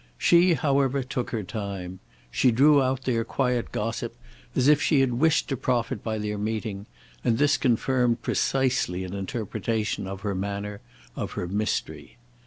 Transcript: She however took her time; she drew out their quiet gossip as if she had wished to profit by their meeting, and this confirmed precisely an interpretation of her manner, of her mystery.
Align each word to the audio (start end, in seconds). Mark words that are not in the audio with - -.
She 0.17 0.55
however 0.55 1.03
took 1.03 1.29
her 1.29 1.43
time; 1.43 1.99
she 2.31 2.49
drew 2.49 2.81
out 2.81 3.03
their 3.03 3.23
quiet 3.23 3.71
gossip 3.71 4.17
as 4.55 4.67
if 4.67 4.81
she 4.81 4.99
had 5.01 5.13
wished 5.19 5.47
to 5.49 5.55
profit 5.55 6.01
by 6.03 6.17
their 6.17 6.39
meeting, 6.39 6.87
and 7.23 7.37
this 7.37 7.55
confirmed 7.55 8.23
precisely 8.23 9.03
an 9.03 9.13
interpretation 9.13 10.07
of 10.07 10.21
her 10.21 10.33
manner, 10.33 10.81
of 11.15 11.33
her 11.33 11.47
mystery. 11.47 12.17